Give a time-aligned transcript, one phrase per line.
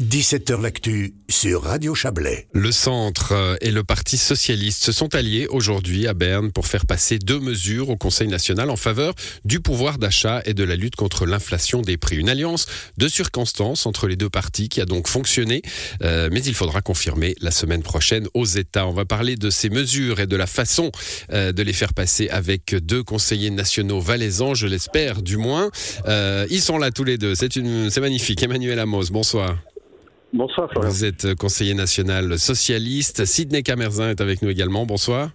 [0.00, 2.48] 17h L'actu sur Radio Chablais.
[2.54, 6.86] Le centre euh, et le Parti socialiste se sont alliés aujourd'hui à Berne pour faire
[6.86, 10.96] passer deux mesures au Conseil national en faveur du pouvoir d'achat et de la lutte
[10.96, 12.16] contre l'inflation des prix.
[12.16, 12.66] Une alliance
[12.96, 15.60] de circonstances entre les deux partis qui a donc fonctionné,
[16.02, 18.86] euh, mais il faudra confirmer la semaine prochaine aux États.
[18.86, 20.90] On va parler de ces mesures et de la façon
[21.32, 25.70] euh, de les faire passer avec deux conseillers nationaux valaisans, je l'espère du moins.
[26.06, 28.42] ils sont là tous les deux, c'est magnifique.
[28.42, 29.58] Emmanuel Amos, bonsoir.
[30.32, 30.90] Bonsoir Florian.
[30.90, 33.24] Vous êtes conseiller national socialiste.
[33.24, 34.86] Sidney Camerzin est avec nous également.
[34.86, 35.30] Bonsoir.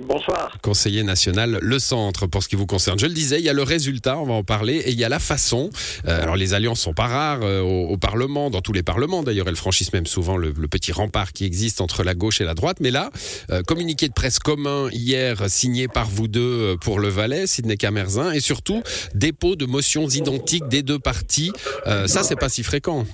[0.00, 0.58] Bonsoir.
[0.60, 2.98] Conseiller national, le centre pour ce qui vous concerne.
[2.98, 5.04] Je le disais, il y a le résultat, on va en parler, et il y
[5.04, 5.70] a la façon.
[6.08, 9.48] Euh, alors les alliances sont pas rares euh, au, Parlement, dans tous les parlements d'ailleurs,
[9.48, 12.78] elles franchissent même souvent le, petit rempart qui existe entre la gauche et la droite.
[12.80, 13.10] Mais là,
[13.50, 18.32] euh, communiqué de presse commun hier signé par vous deux pour le Valais, Sidney Camerzin,
[18.32, 18.82] et surtout
[19.14, 21.52] dépôt de motions identiques des deux partis.
[21.84, 23.06] ça, c'est pas si fréquent.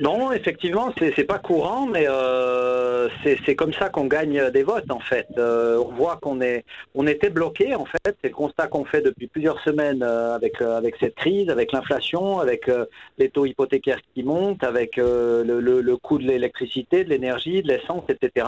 [0.00, 5.00] Non, effectivement, c'est pas courant, mais euh, c'est comme ça qu'on gagne des votes en
[5.00, 5.26] fait.
[5.38, 8.14] Euh, on voit qu'on est, on était bloqué en fait.
[8.22, 12.40] C'est le constat qu'on fait depuis plusieurs semaines euh, avec avec cette crise, avec l'inflation,
[12.40, 12.70] avec
[13.16, 18.04] les taux hypothécaires qui montent, avec le, le, coût de l'électricité, de l'énergie, de l'essence,
[18.08, 18.46] etc.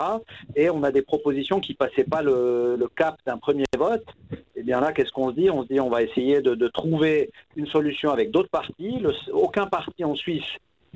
[0.55, 4.05] Et on a des propositions qui passaient pas le, le cap d'un premier vote.
[4.55, 5.49] Et bien là, qu'est-ce qu'on se dit?
[5.49, 9.03] On se dit on va essayer de, de trouver une solution avec d'autres partis.
[9.33, 10.45] aucun parti en Suisse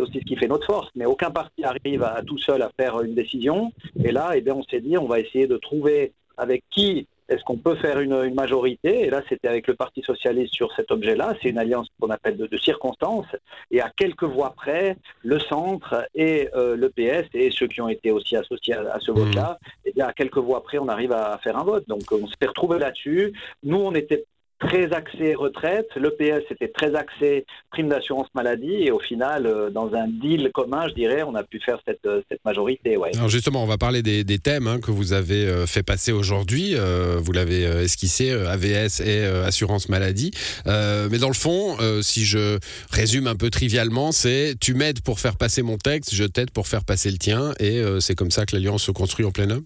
[0.02, 2.70] c'est aussi ce qui fait notre force, mais aucun parti arrive à, tout seul à
[2.78, 3.72] faire une décision.
[4.02, 7.44] Et là, eh bien, on s'est dit, on va essayer de trouver avec qui est-ce
[7.44, 9.06] qu'on peut faire une, majorité.
[9.06, 11.34] Et là, c'était avec le Parti socialiste sur cet objet-là.
[11.40, 13.26] C'est une alliance qu'on appelle de, circonstances.
[13.70, 17.88] Et à quelques voix près, le centre et euh, le PS et ceux qui ont
[17.88, 19.66] été aussi associés à, ce vote-là, mmh.
[19.86, 21.88] eh bien, à quelques voix près, on arrive à faire un vote.
[21.88, 23.32] Donc, on s'est retrouvé là-dessus.
[23.62, 24.26] Nous, on était
[24.62, 29.92] très axé retraite, l'EPS était très axé prime d'assurance maladie, et au final, euh, dans
[29.94, 32.96] un deal commun, je dirais, on a pu faire cette, euh, cette majorité.
[32.96, 33.10] Ouais.
[33.16, 36.12] Alors justement, on va parler des, des thèmes hein, que vous avez euh, fait passer
[36.12, 36.74] aujourd'hui.
[37.18, 40.30] vous l'avez esquissé, AVS et assurance maladie.
[40.66, 42.58] mais dans le fond, si je
[42.90, 46.66] résume un peu trivialement, c'est tu m'aides pour faire passer mon texte, je t'aide pour
[46.66, 49.64] faire passer le tien, et c'est comme ça que l'alliance se construit en plein homme?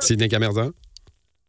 [0.00, 0.72] Sidney Camerzin?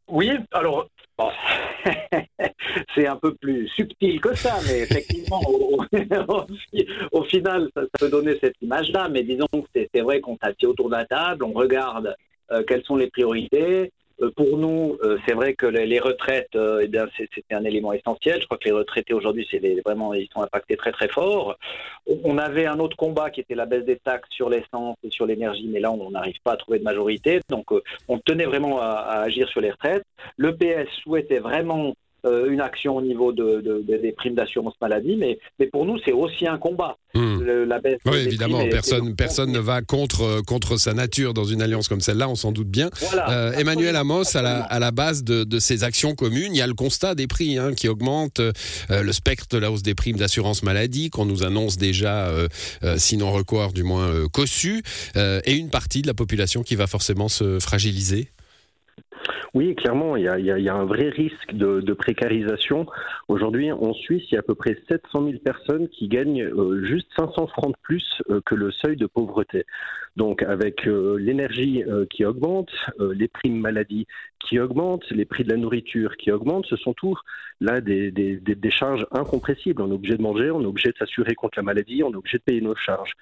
[0.07, 0.87] Oui, alors
[2.95, 5.41] c'est un peu plus subtil que ça, mais effectivement,
[7.11, 9.09] au, final, ça, peut donner cette image-là.
[9.09, 12.15] Mais disons que c'est vrai qu'on s'assied autour de la table, on regarde
[12.51, 13.91] euh, quelles sont les priorités,
[14.35, 18.41] pour nous, euh, c'est vrai que les, retraites, euh, eh c'était un élément essentiel.
[18.41, 19.47] Je crois que les retraités aujourd'hui,
[19.85, 21.57] vraiment, ils sont impactés très très fort.
[22.23, 25.25] On avait un autre combat qui était la baisse des taxes sur l'essence et sur
[25.25, 27.39] l'énergie, mais là, on n'arrive pas à trouver de majorité.
[27.49, 27.67] Donc,
[28.07, 30.03] on tenait vraiment à, à, agir sur les retraites.
[30.37, 31.93] Le PS souhaitait vraiment
[32.25, 36.11] euh, une action au niveau de, des primes d'assurance maladie, mais, mais pour nous, c'est
[36.11, 36.97] aussi un combat.
[37.15, 37.43] Hmm.
[37.43, 41.87] la baisse oui, évidemment, personne, personne ne va contre, contre sa nature dans une alliance
[41.87, 42.91] comme celle-là, on s'en doute bien.
[43.29, 46.61] Euh, Emmanuel Amos, à la, à la base de, de, ces actions communes, il y
[46.61, 48.51] a le constat des prix hein, qui augmentent, euh,
[48.89, 52.31] le spectre de la hausse des primes d'assurance maladie, qu'on nous annonce déjà,
[52.97, 54.83] sinon recours, du moins cossu,
[55.15, 58.27] et une partie de la population qui va forcément se fragiliser.
[59.55, 62.85] Oui, clairement, il y a, un vrai risque de, précarisation.
[63.27, 66.83] Aujourd'hui, en Suisse, il y a à peu près 700 000 personnes qui gagnent euh,
[66.85, 69.65] juste 500 francs de plus euh, que le seuil de pauvreté.
[70.17, 74.05] Donc, avec euh, l'énergie qui augmente, les primes maladies
[74.39, 77.17] qui augmentent, les prix de la nourriture qui augmentent, ce sont tous
[77.59, 79.81] là des, des charges incompressibles.
[79.81, 82.15] On est obligé de manger, on est obligé de s'assurer contre la maladie, on est
[82.15, 83.13] obligé de payer nos charges.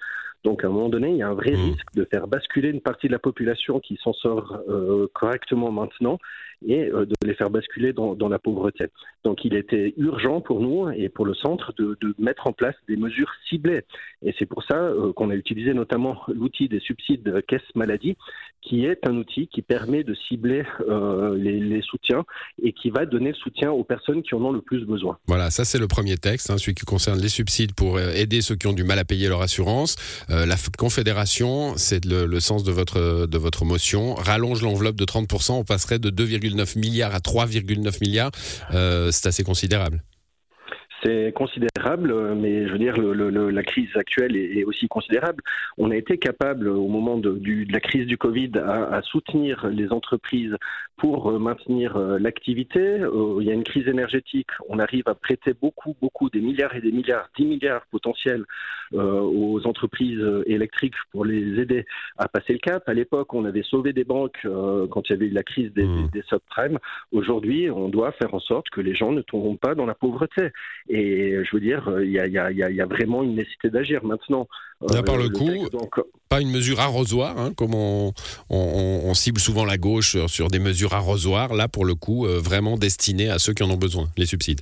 [0.44, 1.64] Donc à un moment donné, il y a un vrai mmh.
[1.70, 6.18] risque de faire basculer une partie de la population qui s'en sort euh, correctement maintenant
[6.66, 8.86] et euh, de les faire basculer dans, la pauvreté.
[9.24, 12.96] Donc il était urgent pour nous et pour le centre de, mettre en place des
[12.96, 13.82] mesures ciblées.
[14.24, 18.16] Et c'est pour ça euh, qu'on a utilisé notamment l'outil des subsides de caisse maladie,
[18.60, 22.24] qui est un outil qui permet de cibler euh, les, soutiens
[22.62, 25.16] et qui va donner le soutien aux personnes qui en ont le plus besoin.
[25.26, 28.56] Voilà, ça c'est le premier texte, hein, celui qui concerne les subsides pour aider ceux
[28.56, 29.96] qui ont du mal à payer leur assurance.
[30.28, 35.64] la Confédération, c'est le, sens de votre, de votre motion, rallonge l'enveloppe de 30%, on
[35.64, 38.30] passerait de 2, 2,9 milliards à 3,9 milliards,
[38.72, 40.02] euh, c'est assez considérable.
[41.02, 45.42] C'est considérable, mais je veux dire, le, la crise actuelle est, aussi considérable.
[45.76, 47.40] On a été capable, au moment de,
[47.70, 50.56] la crise du Covid, à, soutenir les entreprises
[50.96, 53.00] pour euh, maintenir euh, l'activité.
[53.40, 56.80] il y a une crise énergétique, on arrive à prêter beaucoup, beaucoup, des milliards et
[56.80, 58.44] des milliards, 10 milliards potentiels
[58.90, 61.84] aux entreprises électriques pour les aider
[62.16, 62.88] à passer le cap.
[62.88, 65.84] À l'époque, on avait sauvé des banques quand il y avait eu la crise des,
[65.84, 66.08] mmh.
[66.12, 66.78] des subprimes.
[67.12, 70.50] Aujourd'hui, on doit faire en sorte que les gens ne tomberont pas dans la pauvreté.
[70.88, 72.18] Et je veux dire, il y
[72.80, 74.48] a, vraiment une nécessité d'agir maintenant.
[74.92, 75.68] Là, par le, coup,
[76.28, 78.12] pas une mesure arrosoir, hein, comme on,
[79.14, 81.54] cible souvent la gauche sur, des mesures arrosoirs.
[81.54, 84.60] Là, pour le coup, vraiment destinées à ceux qui en ont besoin, les subsides.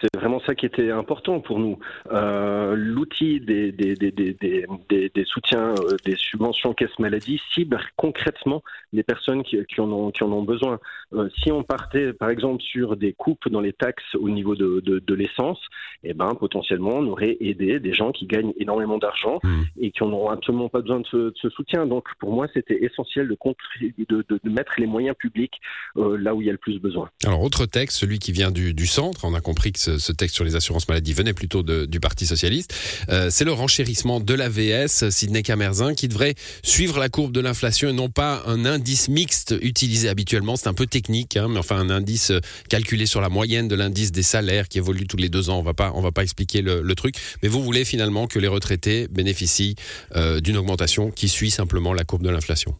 [0.00, 1.78] C'est vraiment ça qui était important pour nous.
[2.10, 8.62] Euh, L'outil des, des, des, des, soutiens, euh, des subventions caisse maladie cible concrètement
[8.92, 10.80] les personnes qui, qui, en, ont, qui en ont besoin.
[11.14, 14.80] Euh, si on partait par exemple sur des coupes dans les taxes au niveau de,
[14.84, 15.58] de, de l'essence,
[16.04, 19.62] eh ben, potentiellement on aurait aidé des gens qui gagnent énormément d'argent mmh.
[19.80, 21.86] et qui n'auront absolument pas besoin de ce, ce, soutien.
[21.86, 23.36] Donc pour moi c'était essentiel de,
[24.08, 25.60] de, de, mettre les moyens publics
[25.96, 27.10] euh, là où il y a le plus besoin.
[27.24, 30.37] Alors autre texte, celui qui vient du, du centre, on a compris que ce, texte
[30.38, 32.72] sur les assurances maladie venait plutôt du Parti socialiste.
[33.08, 37.88] Euh, c'est le renchérissement de l'AVS, Sidney Camerzin, qui devrait suivre la courbe de l'inflation
[37.88, 40.54] et non pas un indice mixte utilisé habituellement.
[40.54, 43.74] C'est un peu technique, hein, mais enfin un indice euh, calculé sur la moyenne de
[43.74, 45.58] l'indice des salaires qui évolue tous les deux ans.
[45.58, 47.16] On va pas, on va pas expliquer le, truc.
[47.42, 49.74] Mais vous voulez finalement que les retraités bénéficient
[50.14, 52.76] euh, d'une augmentation qui suit simplement la courbe de l'inflation.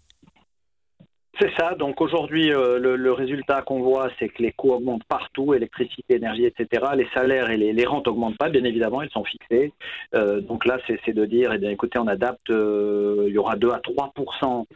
[1.41, 1.77] C'est ça.
[1.77, 6.45] Donc aujourd'hui, euh, le, résultat qu'on voit, c'est que les coûts augmentent partout, électricité, énergie,
[6.45, 6.85] etc.
[6.97, 9.73] Les salaires et les, rentes n'augmentent pas, bien évidemment, elles sont fixées.
[10.17, 13.71] Euh, donc là, c'est de dire, eh écoutez, on adapte, euh, il y aura 2
[13.71, 14.67] à 3%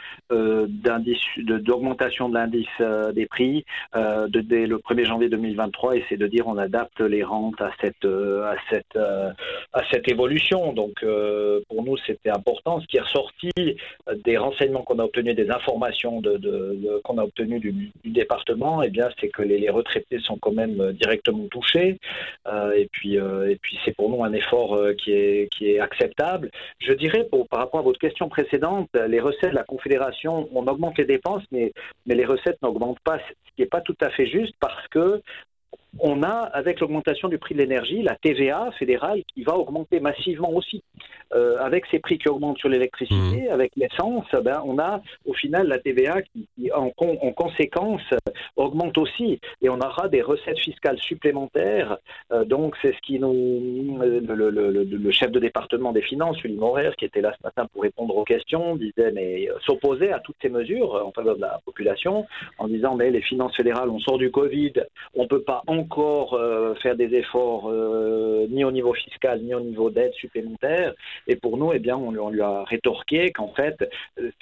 [1.39, 2.69] d'augmentation de l'indice
[3.13, 3.65] des prix
[3.95, 8.07] dès le 1er janvier 2023, et c'est de dire, on adapte les rentes à cette
[10.09, 10.73] évolution.
[10.73, 11.05] Donc
[11.69, 12.81] pour nous, c'était important.
[12.81, 13.51] Ce qui est ressorti
[14.25, 16.52] des renseignements qu'on a obtenus, des informations de
[17.05, 20.93] qu'on a obtenu du, département, eh bien, c'est que les, retraités sont quand même euh,
[20.93, 21.99] directement touchés.
[22.47, 25.81] Euh, et puis, euh, et puis c'est pour nous un effort qui est, qui est
[25.81, 26.51] acceptable.
[26.79, 30.99] Je dirais, par rapport à votre question précédente, les recettes de la Confédération, on augmente
[30.99, 31.73] les dépenses, mais,
[32.07, 35.23] mais les recettes n'augmentent pas, ce qui n'est pas tout à fait juste parce que
[35.99, 40.51] on a, avec l'augmentation du prix de l'énergie, la TVA fédérale qui va augmenter massivement
[40.53, 40.83] aussi.
[41.35, 43.53] Euh, avec ces prix qui augmentent sur l'électricité, mmh.
[43.53, 48.03] avec l'essence, ben, on a au final la TVA qui, en, conséquence,
[48.57, 49.41] augmente aussi.
[49.63, 51.97] Et on aura des recettes fiscales supplémentaires.
[52.33, 53.99] Euh, donc, c'est ce qui nous.
[54.03, 58.17] Le, chef de département des finances, Julie Morer, qui était là ce matin pour répondre
[58.17, 62.27] aux questions, disait, mais euh, s'opposait à toutes ces mesures en faveur de la population,
[62.59, 64.73] en disant, mais les finances fédérales, on sort du Covid,
[65.15, 66.39] on ne peut pas encore
[66.83, 67.71] faire des efforts
[68.49, 70.95] ni au niveau fiscal, ni au niveau d'aide supplémentaire.
[71.27, 73.89] Et pour nous, eh bien, on, lui a rétorqué qu'en fait,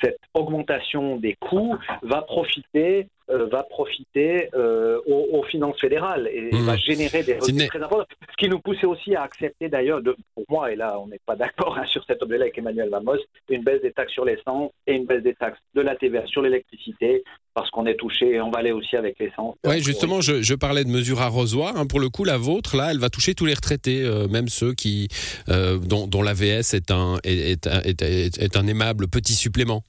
[0.00, 6.65] cette augmentation des coûts va profiter euh, va profiter euh, aux, finances fédérales et mmh.
[6.65, 8.06] va générer des revenus très importants.
[8.31, 10.00] Ce qui nous poussait aussi à accepter d'ailleurs,
[10.35, 13.19] pour moi, et là on n'est pas d'accord hein, sur cet objet-là avec Emmanuel Vamos,
[13.49, 16.43] une baisse des taxes sur l'essence et une baisse des taxes de la TVA sur
[16.43, 17.25] l'électricité
[17.55, 19.56] parce qu'on est touché et on va aller aussi avec l'essence.
[19.67, 21.76] Oui, justement, je, parlais de mesures arrosoires.
[21.76, 21.87] Hein.
[21.87, 24.73] Pour le coup, la vôtre, là, elle va toucher tous les retraités, euh, même ceux
[24.73, 25.09] qui,
[25.49, 29.83] dont, dont l'AVS est un, est, est, est un aimable petit supplément.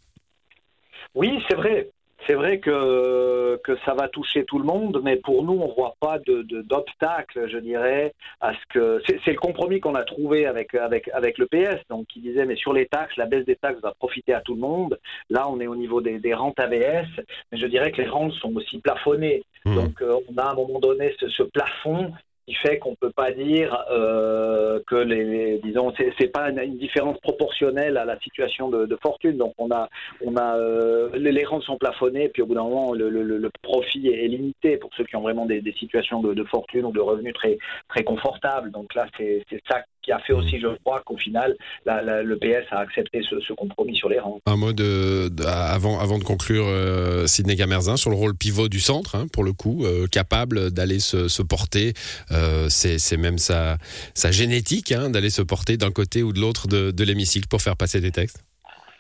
[1.13, 1.89] Oui, c'est vrai.
[2.27, 5.73] C'est vrai que, que ça va toucher tout le monde, mais pour nous, on ne
[5.73, 9.01] voit pas d'obstacle, de, je dirais, à ce que.
[9.25, 12.55] C'est le compromis qu'on a trouvé avec, avec, avec le PS, donc qui disait, mais
[12.55, 14.99] sur les taxes, la baisse des taxes va profiter à tout le monde.
[15.29, 17.07] Là, on est au niveau des, des rentes ABS,
[17.51, 19.43] mais je dirais que les rentes sont aussi plafonnées.
[19.65, 19.75] Mmh.
[19.75, 22.11] Donc, euh, on a à un moment donné ce, ce plafond
[22.55, 28.05] fait qu'on peut pas dire euh, que les, disons c'est pas une, différence proportionnelle à
[28.05, 29.37] la situation de, fortune.
[29.37, 29.89] Donc on a
[30.25, 34.07] on a euh, les, rentes sont plafonnées puis au bout d'un moment le, le, profit
[34.07, 37.57] est, limité pour ceux qui ont vraiment des, situations de, fortune ou de revenus très
[37.89, 38.71] très confortables.
[38.71, 41.55] Donc là c'est ça qui a fait aussi, je crois, qu'au final,
[41.85, 44.39] le PS a accepté ce, compromis sur les rangs.
[44.45, 48.79] Un mot de, avant, avant de conclure, euh, Sidney Gamerzin, sur le rôle pivot du
[48.79, 51.93] centre, hein, pour le coup, euh, capable d'aller se, porter,
[52.31, 53.77] euh, c'est même sa,
[54.13, 57.61] sa génétique, hein, d'aller se porter d'un côté ou de l'autre de, de l'hémicycle pour
[57.61, 58.43] faire passer des textes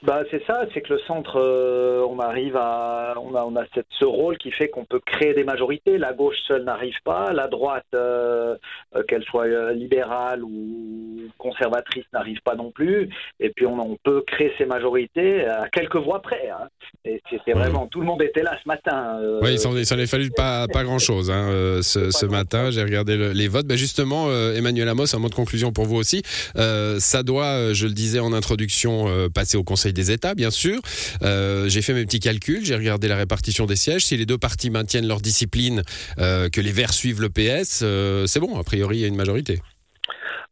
[0.03, 3.63] bah, c'est ça, c'est que le centre, euh, on arrive à, on a, on a
[3.75, 5.99] cette, ce rôle qui fait qu'on peut créer des majorités.
[5.99, 8.55] La gauche seule n'arrive pas, la droite, euh,
[8.95, 13.09] euh, qu'elle soit libérale ou conservatrice, n'arrive pas non plus.
[13.39, 16.49] Et puis on, on, peut créer ces majorités à quelques voix près.
[16.49, 16.67] Hein.
[17.05, 19.19] Et c'était vraiment, tout le monde était là ce matin.
[19.43, 22.71] oui, il s'en est fallu pas, pas grand chose hein, ce, ce matin.
[22.71, 23.67] J'ai regardé les votes.
[23.67, 26.23] Bah, justement, Emmanuel Amos, un mot de conclusion pour vous aussi.
[26.55, 30.81] ça doit, je le disais en introduction, passer au Conseil des États, bien sûr.
[31.21, 34.05] Euh, j'ai fait mes petits calculs, j'ai regardé la répartition des sièges.
[34.05, 35.83] Si les deux partis maintiennent leur discipline,
[36.19, 39.07] euh, que les Verts suivent le PS, euh, c'est bon, a priori, il y a
[39.07, 39.59] une majorité.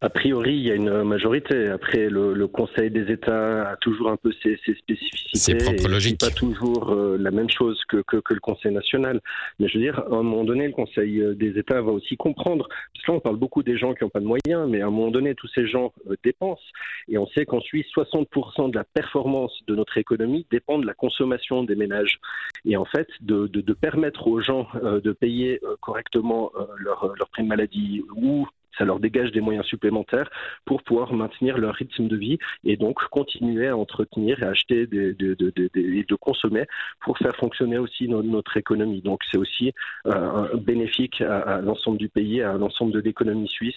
[0.01, 1.67] A priori, il y a une majorité.
[1.67, 5.37] Après, le, Conseil des États a toujours un peu ses, spécificités.
[5.37, 6.21] Ses propres logiques.
[6.21, 9.19] Pas toujours euh, la même chose que, que, le Conseil national.
[9.59, 12.15] Mais je veux dire, à un moment donné, le Conseil euh, des États va aussi
[12.15, 12.69] comprendre.
[12.69, 14.87] Parce que là, on parle beaucoup des gens qui n'ont pas de moyens, mais à
[14.87, 16.63] un moment donné, tous ces gens euh, dépensent.
[17.09, 20.93] Et on sait qu'en Suisse, 60% de la performance de notre économie dépend de la
[20.93, 22.19] consommation des ménages.
[22.63, 28.03] Et en fait, de, de, permettre aux gens de payer correctement leur, leur prime maladie
[28.15, 28.45] ou
[28.79, 30.29] ça leur dégage des moyens supplémentaires
[30.65, 35.13] pour pouvoir maintenir leur rythme de vie et donc continuer à entretenir et acheter des,
[35.13, 36.65] de, de, de, consommer
[37.01, 39.01] pour faire fonctionner aussi notre, économie.
[39.01, 39.73] Donc c'est aussi
[40.07, 43.75] euh, bénéfique à, l'ensemble du pays, à l'ensemble de l'économie suisse,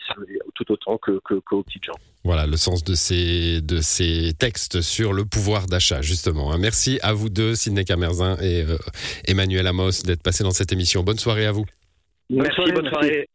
[0.54, 1.98] tout autant que, que, qu'aux petites gens.
[2.24, 6.56] Voilà le sens de ces, de ces textes sur le pouvoir d'achat, justement.
[6.58, 8.78] Merci à vous deux, Sidney Camerzin et euh,
[9.26, 11.02] Emmanuel Amos, d'être passés dans cette émission.
[11.02, 11.66] Bonne soirée à vous.
[12.30, 13.28] Merci, bonne soirée.